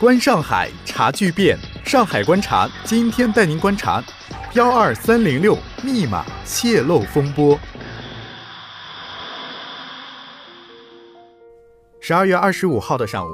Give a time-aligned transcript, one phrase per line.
[0.00, 1.58] 观上海，查巨变。
[1.84, 4.00] 上海观察，今天带您观察
[4.52, 7.58] 幺二三零六密码泄露风波。
[11.98, 13.30] 十二月二十五号的上午，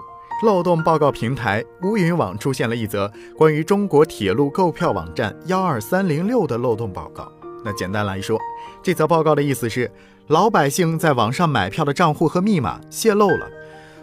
[0.46, 7.31] 漏洞报告平台乌云网出现了一则关于中国铁路购票网站幺二三零六的漏洞报告。
[7.62, 8.41] 那简单来说，
[8.83, 9.93] 这则报告的意思是，
[10.29, 13.46] 老百姓在网上买票的账户和密码泄露了。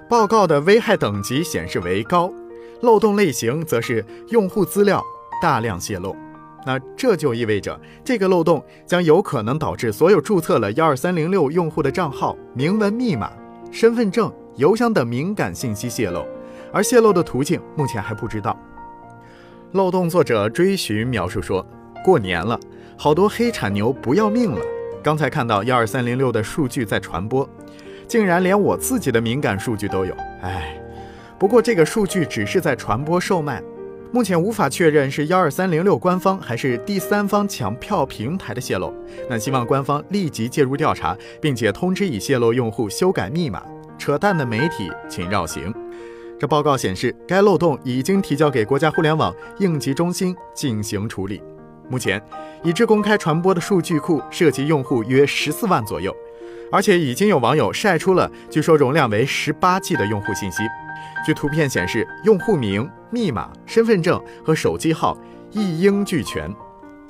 [0.08, 2.32] 报告的危害等级显示为高。
[2.82, 5.02] 漏洞类型则是用户资料
[5.42, 6.16] 大量泄露，
[6.66, 13.32] 那这就意味着这个漏洞将有可能导致所有注册了幺二三零六用户的账号、明文密码、
[13.72, 16.26] 身份证、邮箱等敏感信息泄露，
[16.74, 18.58] 而泄露的途径目前还不知道。
[19.74, 21.66] 漏洞作者追寻描述说
[22.04, 22.60] ：“过年了，
[22.98, 24.60] 好多黑产牛不要命了。
[25.04, 27.48] 刚才看到幺二三零六的数据在传播，
[28.08, 30.78] 竟然连我自己的敏感数据都有，唉。”
[31.42, 33.64] 不过，这个数据只是在传播售卖，
[34.12, 38.94] 目前无法确认是幺二三零六官方还是第三方抢票平台的泄露。
[39.28, 43.64] 那希望官方立即介入调查，并且通知已泄露用户修改密码。
[43.98, 45.74] 扯淡的媒体，请绕行。
[46.40, 51.42] 这报告显示，该漏洞已经提交给国家互联网应急中心进行处理。
[51.90, 52.22] 目前，
[52.62, 56.16] 已知公开传播的数据库涉及用户约十四万左右，
[56.72, 60.62] 而且已经有网友晒出了据说容量为十八 G 的用户信息。
[61.26, 65.18] 据图片显示，用户名、密码、身份证和手机号
[65.52, 66.54] 一应俱全。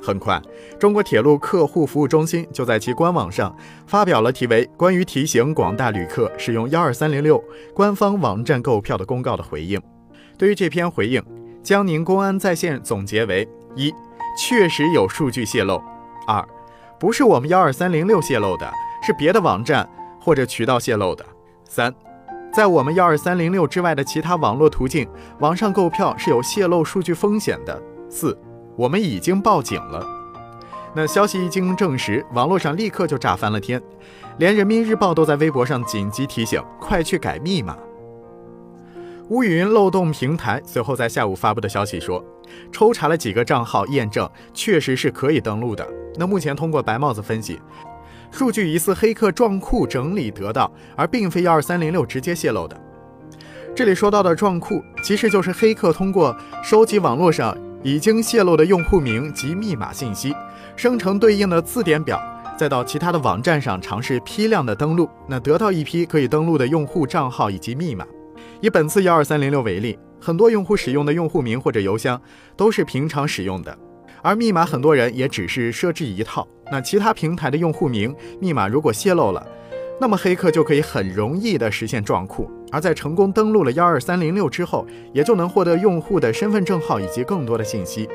[0.03, 0.42] 很快，
[0.80, 9.80] 中国铁路客户服务中心就在其官网上发表了题为《关于提醒广大旅客使用幺二三零六官方网站购票的公告》的回应。
[10.39, 11.23] 对于这篇回应，
[11.62, 13.94] 江宁公安在线总结为：一、
[14.36, 15.78] 确实有数据泄露；
[16.25, 16.44] 二、
[17.00, 19.88] 不是我们幺二三零六泄露的，是别的网站
[20.19, 21.23] 或者渠道泄露的；
[21.69, 21.94] 三。
[22.53, 25.07] 在我们幺二三零六之外的其他网络途径，
[25.39, 27.81] 网上购票是有泄露数据风险的。
[28.09, 28.38] 四，
[28.75, 30.05] 我们已经报警了。
[30.94, 33.81] 那消息一经证实，网络上立刻就炸翻了天，
[34.38, 37.78] 连人民日报都在微博上紧急提醒：快去改密码。
[39.29, 42.22] 乌云漏洞平台随后在下午发布的消息说，
[42.69, 45.88] 抽查了几个账号，验证确实是可以登录的。
[46.17, 47.61] 那目前通过白帽子分析。
[48.31, 52.80] 数据疑似黑客撞库整理得到，而并非幺二三零六直接泄露的。
[53.75, 60.34] 这里说到的撞库，其实就是黑客通过收集网络上已经泄露的用户名及密码信息，
[60.75, 62.20] 生成对应的字典表，
[62.58, 68.06] 再到其他的网站上尝试批量的登录，那得到一批可以登录的用户账号以及密码。
[68.59, 72.22] 以本次幺二三零六为例，很多用户使用的用户名或者邮箱
[72.56, 73.78] 都是平常使用的。
[74.22, 79.46] 而密码很多人也只是设置一套，那其他平台的用户名、密码如果泄露了，
[80.00, 88.08] 那么黑客就可以很容易的实现撞库，而在成功登录了幺二三零六之后，也就能获得用户的身份证号以及更多的信息。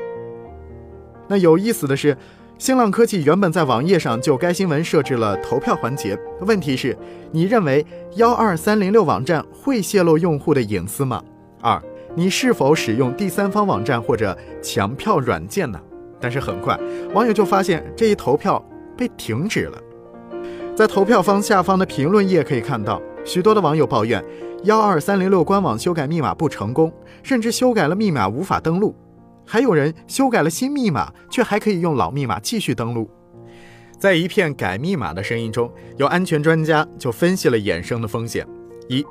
[1.27, 2.17] 那有意思的是，
[2.57, 6.97] 新浪科技原本在网页上就该新闻设置了投票环节，问题是，
[7.31, 7.85] 你认为
[8.15, 11.23] 幺二三零六网站会泄露用户的隐私吗？
[11.61, 11.79] 二，
[12.15, 15.79] 你是否使用第三方网站或者抢票软件呢？
[16.19, 16.77] 但是很快，
[17.13, 18.63] 网友就发现这一投票
[18.97, 19.81] 被停止了。
[20.75, 24.23] 在投票方下方的评论页可以看到，许多的网友抱怨
[24.63, 26.91] 幺二三零六官网修改密码不成功，
[27.23, 28.95] 甚至修改了密码无法登录。
[29.45, 33.09] 还有人修改了新密码，却还可以用老密码继续登录。
[33.97, 38.45] 在一片改密码的声音中，有安全专家就分析了衍生的风险：
[38.87, 39.03] 一、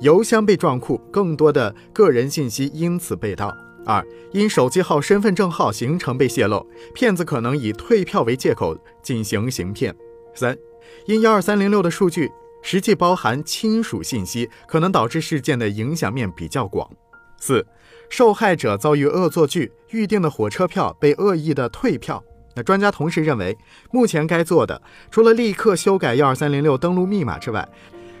[0.00, 3.54] 邮箱被撞库，更多的个人信息因此被盗。
[3.84, 9.94] 二、因手机号、身份证号形成被泄露，骗子可能以退票为借口进行行骗。
[10.34, 10.56] 三、
[11.06, 12.30] 因幺二三零六的数据
[12.62, 16.90] 实际包含亲属信息，可能导致事件的影响面比较广。
[17.38, 17.66] 四、
[18.08, 22.24] 受害者遭遇恶作剧，预定的火车票被恶意的退票。
[22.56, 23.56] 那专家同时认为，
[23.90, 24.80] 目前该做的
[25.10, 27.68] 除了立刻修改幺二三零六登录密码之外，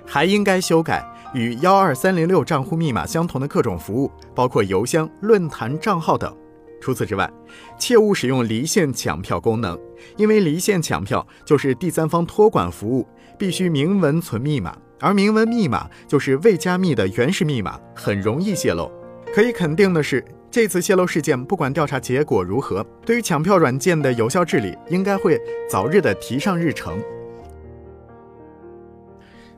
[0.06, 1.04] 还应该修改
[1.34, 6.34] 与幺二三零六账户密码相同的各种服务，包括邮箱、论坛账号等。
[6.80, 7.30] 除此之外，
[7.78, 9.78] 切勿使用离线抢票功能，
[10.16, 13.08] 因为离线抢票就是第三方托管服务，
[13.38, 18.92] 必须明文存密码，而明文密码就是未加密的原始密码，很容易泄露。
[19.34, 25.40] 可以肯定的是，这次泄露事件不管调查结果如何，对于抢票软件的有效治理，应该会
[25.70, 27.02] 早日的提上日程。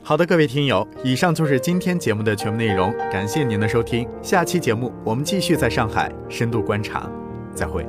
[0.09, 4.09] 好的，各位听友，以上就是今天节目的全部内容，感谢您的收听。
[4.23, 7.11] 下期节目我们继续在上海深度观察，
[7.53, 7.85] 再会。